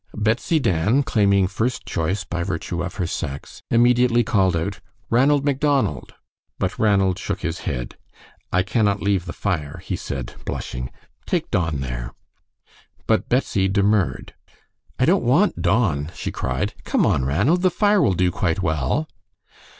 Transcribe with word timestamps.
Betsy 0.17 0.57
Dan, 0.57 1.03
claiming 1.03 1.45
first 1.47 1.85
choice 1.85 2.23
by 2.23 2.41
virtue 2.43 2.81
of 2.81 2.95
her 2.95 3.05
sex, 3.05 3.61
immediately 3.69 4.23
called 4.23 4.57
out, 4.57 4.79
"Ranald 5.11 5.45
Macdonald." 5.45 6.15
But 6.57 6.79
Ranald 6.79 7.19
shook 7.19 7.41
his 7.41 7.59
head. 7.69 7.97
"I 8.51 8.63
cannot 8.63 9.03
leave 9.03 9.25
the 9.27 9.31
fire," 9.31 9.79
he 9.85 9.95
said, 9.95 10.33
blushing; 10.43 10.89
"take 11.27 11.51
Don 11.51 11.81
there." 11.81 12.15
But 13.05 13.29
Betsy 13.29 13.67
demurred. 13.67 14.33
"I 14.97 15.05
don't 15.05 15.23
want 15.23 15.61
Don," 15.61 16.11
she 16.15 16.31
cried. 16.31 16.73
"Come 16.83 17.05
on, 17.05 17.23
Ranald; 17.23 17.61
the 17.61 17.69
fire 17.69 18.01
will 18.01 18.13
do 18.15 18.31
quite 18.31 18.63
well." 18.63 19.07